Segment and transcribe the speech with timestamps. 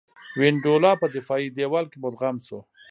[0.39, 2.59] وینډولا په دفاعي دېوال کې مدغم شو.